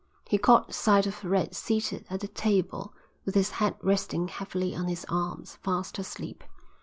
[0.27, 2.91] He caught sight of Red seated at the table,
[3.23, 6.43] with his head resting heavily on his arms, fast asleep.